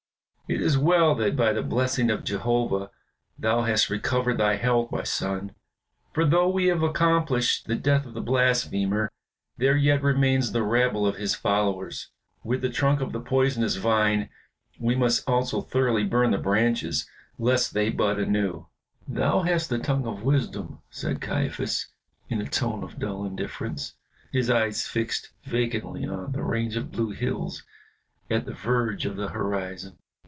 "It 0.53 0.59
is 0.61 0.77
well 0.77 1.15
that 1.15 1.37
by 1.37 1.53
the 1.53 1.63
blessing 1.63 2.09
of 2.11 2.25
Jehovah 2.25 2.91
thou 3.39 3.61
hast 3.61 3.89
recovered 3.89 4.37
thy 4.37 4.57
health, 4.57 4.91
my 4.91 5.03
son, 5.03 5.55
for 6.11 6.25
though 6.25 6.49
we 6.49 6.65
have 6.65 6.83
accomplished 6.83 7.67
the 7.67 7.75
death 7.75 8.05
of 8.05 8.13
the 8.13 8.19
blasphemer, 8.19 9.09
there 9.55 9.77
yet 9.77 10.03
remains 10.03 10.51
the 10.51 10.63
rabble 10.63 11.07
of 11.07 11.15
his 11.15 11.35
followers. 11.35 12.09
With 12.43 12.61
the 12.61 12.69
trunk 12.69 12.99
of 12.99 13.13
the 13.13 13.21
poisonous 13.21 13.77
vine 13.77 14.29
we 14.77 14.93
must 14.93 15.23
also 15.25 15.61
thoroughly 15.61 16.03
burn 16.03 16.31
the 16.31 16.37
branches 16.37 17.09
lest 17.39 17.73
they 17.73 17.89
bud 17.89 18.19
anew." 18.19 18.67
"Thou 19.07 19.43
hast 19.43 19.69
the 19.69 19.79
tongue 19.79 20.05
of 20.05 20.21
wisdom," 20.23 20.81
said 20.89 21.21
Caiaphas 21.21 21.87
in 22.27 22.41
a 22.41 22.45
tone 22.49 22.83
of 22.83 22.99
dull 22.99 23.23
indifference, 23.23 23.93
his 24.33 24.49
eyes 24.49 24.85
fixed 24.85 25.31
vacantly 25.45 26.05
on 26.05 26.33
the 26.33 26.43
range 26.43 26.75
of 26.75 26.91
blue 26.91 27.11
hills 27.11 27.63
at 28.29 28.43
the 28.45 28.53
verge 28.53 29.05
of 29.05 29.15
the 29.15 29.29
horizon. 29.29 29.97